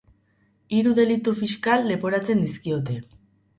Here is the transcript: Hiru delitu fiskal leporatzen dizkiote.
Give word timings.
Hiru 0.77 0.93
delitu 1.01 1.35
fiskal 1.43 1.87
leporatzen 1.93 2.43
dizkiote. 2.49 3.01